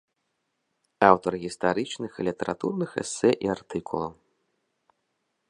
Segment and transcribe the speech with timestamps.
[1.09, 4.13] Аўтар гістарычных і літаратурных эсэ і артыкулаў.